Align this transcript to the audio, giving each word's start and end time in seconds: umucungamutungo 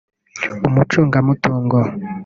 umucungamutungo 0.67 1.79